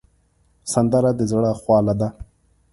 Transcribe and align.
سندره 0.71 1.11
د 1.17 1.19
زړه 1.31 1.51
خواله 1.61 1.93
ده 1.99 2.07